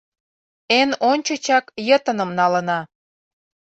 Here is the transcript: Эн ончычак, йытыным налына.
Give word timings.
Эн 0.79 0.89
ончычак, 1.11 1.65
йытыным 1.87 2.29
налына. 2.39 2.79